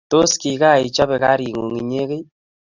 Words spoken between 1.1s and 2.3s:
karingung inyegei?